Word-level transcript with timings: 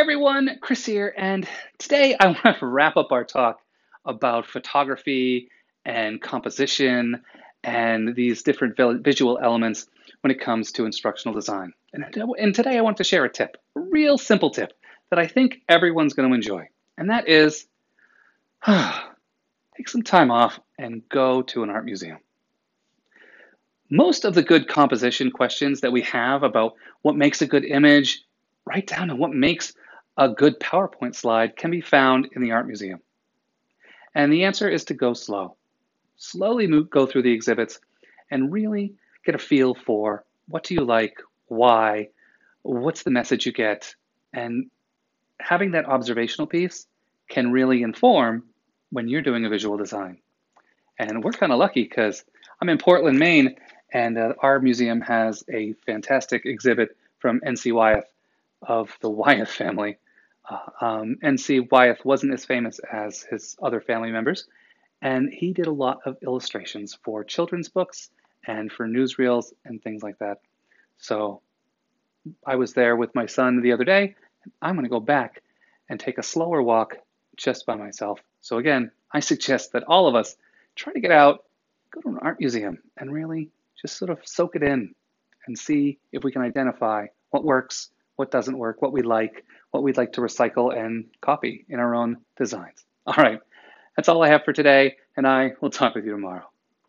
everyone, 0.00 0.56
Chris 0.62 0.86
here, 0.86 1.12
and 1.14 1.46
today 1.76 2.16
I 2.18 2.28
want 2.44 2.58
to 2.58 2.66
wrap 2.66 2.96
up 2.96 3.12
our 3.12 3.22
talk 3.22 3.60
about 4.06 4.46
photography 4.46 5.50
and 5.84 6.22
composition 6.22 7.20
and 7.62 8.14
these 8.14 8.42
different 8.42 8.78
visual 9.04 9.38
elements 9.42 9.88
when 10.22 10.30
it 10.30 10.40
comes 10.40 10.72
to 10.72 10.86
instructional 10.86 11.34
design. 11.34 11.74
And, 11.92 12.54
today 12.54 12.78
I 12.78 12.80
want 12.80 12.96
to 12.96 13.04
share 13.04 13.26
a 13.26 13.30
tip, 13.30 13.58
a 13.76 13.80
real 13.80 14.16
simple 14.16 14.48
tip 14.48 14.72
that 15.10 15.18
I 15.18 15.26
think 15.26 15.60
everyone's 15.68 16.14
going 16.14 16.30
to 16.30 16.34
enjoy, 16.34 16.70
and 16.96 17.10
that 17.10 17.28
is 17.28 17.66
take 18.66 19.86
some 19.86 20.02
time 20.02 20.30
off 20.30 20.58
and 20.78 21.06
go 21.10 21.42
to 21.42 21.62
an 21.62 21.68
art 21.68 21.84
museum. 21.84 22.20
Most 23.90 24.24
of 24.24 24.34
the 24.34 24.42
good 24.42 24.66
composition 24.66 25.30
questions 25.30 25.82
that 25.82 25.92
we 25.92 26.00
have 26.02 26.42
about 26.42 26.76
what 27.02 27.16
makes 27.16 27.42
a 27.42 27.46
good 27.46 27.66
image 27.66 28.24
right 28.64 28.86
down 28.86 29.08
to 29.08 29.14
what 29.14 29.32
makes 29.34 29.74
a 30.20 30.28
good 30.28 30.60
PowerPoint 30.60 31.14
slide 31.14 31.56
can 31.56 31.70
be 31.70 31.80
found 31.80 32.28
in 32.36 32.42
the 32.42 32.50
Art 32.50 32.66
Museum. 32.66 33.00
And 34.14 34.30
the 34.30 34.44
answer 34.44 34.68
is 34.68 34.84
to 34.84 34.94
go 34.94 35.14
slow. 35.14 35.56
Slowly 36.18 36.66
move, 36.66 36.90
go 36.90 37.06
through 37.06 37.22
the 37.22 37.32
exhibits 37.32 37.80
and 38.30 38.52
really 38.52 38.92
get 39.24 39.34
a 39.34 39.38
feel 39.38 39.74
for 39.74 40.26
what 40.46 40.64
do 40.64 40.74
you 40.74 40.84
like, 40.84 41.14
why, 41.46 42.10
what's 42.60 43.02
the 43.02 43.10
message 43.10 43.46
you 43.46 43.52
get, 43.52 43.94
and 44.34 44.70
having 45.40 45.70
that 45.70 45.86
observational 45.86 46.46
piece 46.46 46.86
can 47.30 47.50
really 47.50 47.82
inform 47.82 48.42
when 48.90 49.08
you're 49.08 49.22
doing 49.22 49.46
a 49.46 49.48
visual 49.48 49.78
design. 49.78 50.18
And 50.98 51.24
we're 51.24 51.32
kind 51.32 51.50
of 51.50 51.58
lucky 51.58 51.84
because 51.84 52.24
I'm 52.60 52.68
in 52.68 52.76
Portland, 52.76 53.18
Maine, 53.18 53.56
and 53.90 54.18
uh, 54.18 54.34
our 54.40 54.60
museum 54.60 55.00
has 55.00 55.44
a 55.50 55.72
fantastic 55.86 56.44
exhibit 56.44 56.94
from 57.20 57.40
N.C. 57.42 57.72
Wyeth 57.72 58.04
of 58.60 58.94
the 59.00 59.08
Wyeth 59.20 59.48
family. 59.48 59.96
Um, 60.80 61.16
N.C. 61.22 61.60
Wyeth 61.60 62.04
wasn't 62.04 62.32
as 62.32 62.44
famous 62.44 62.80
as 62.92 63.22
his 63.22 63.56
other 63.62 63.80
family 63.80 64.10
members, 64.10 64.46
and 65.02 65.32
he 65.32 65.52
did 65.52 65.66
a 65.66 65.72
lot 65.72 66.00
of 66.06 66.16
illustrations 66.22 66.98
for 67.02 67.24
children's 67.24 67.68
books 67.68 68.10
and 68.46 68.70
for 68.70 68.86
newsreels 68.86 69.52
and 69.64 69.82
things 69.82 70.02
like 70.02 70.18
that. 70.18 70.40
So 70.98 71.42
I 72.46 72.56
was 72.56 72.72
there 72.72 72.96
with 72.96 73.14
my 73.14 73.26
son 73.26 73.60
the 73.60 73.72
other 73.72 73.84
day. 73.84 74.16
I'm 74.60 74.74
going 74.74 74.84
to 74.84 74.90
go 74.90 75.00
back 75.00 75.42
and 75.88 75.98
take 75.98 76.18
a 76.18 76.22
slower 76.22 76.62
walk 76.62 76.96
just 77.36 77.66
by 77.66 77.74
myself. 77.74 78.20
So 78.40 78.58
again, 78.58 78.90
I 79.12 79.20
suggest 79.20 79.72
that 79.72 79.84
all 79.84 80.06
of 80.06 80.14
us 80.14 80.36
try 80.76 80.92
to 80.92 81.00
get 81.00 81.10
out, 81.10 81.44
go 81.90 82.00
to 82.02 82.08
an 82.08 82.18
art 82.22 82.38
museum, 82.40 82.78
and 82.96 83.12
really 83.12 83.50
just 83.80 83.96
sort 83.96 84.10
of 84.10 84.18
soak 84.24 84.56
it 84.56 84.62
in 84.62 84.94
and 85.46 85.58
see 85.58 85.98
if 86.12 86.22
we 86.22 86.32
can 86.32 86.42
identify 86.42 87.06
what 87.30 87.44
works 87.44 87.90
what 88.20 88.30
doesn't 88.30 88.58
work, 88.58 88.82
what 88.82 88.92
we 88.92 89.00
like, 89.00 89.46
what 89.70 89.82
we'd 89.82 89.96
like 89.96 90.12
to 90.12 90.20
recycle 90.20 90.76
and 90.76 91.06
copy 91.22 91.64
in 91.70 91.80
our 91.80 91.94
own 91.94 92.18
designs. 92.36 92.84
All 93.06 93.14
right, 93.16 93.40
that's 93.96 94.10
all 94.10 94.22
I 94.22 94.28
have 94.28 94.44
for 94.44 94.52
today, 94.52 94.96
and 95.16 95.26
I 95.26 95.52
will 95.62 95.70
talk 95.70 95.94
with 95.94 96.04
you 96.04 96.12
tomorrow. 96.12 96.44